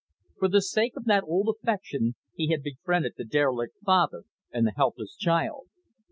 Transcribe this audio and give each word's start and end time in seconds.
For 0.39 0.47
the 0.47 0.63
sake 0.63 0.95
of 0.97 1.05
that 1.05 1.25
old 1.27 1.47
affection, 1.47 2.15
he 2.33 2.49
had 2.49 2.63
befriended 2.63 3.13
the 3.17 3.23
derelict 3.23 3.77
father 3.85 4.23
and 4.51 4.65
the 4.65 4.73
helpless 4.75 5.15
child. 5.15 5.67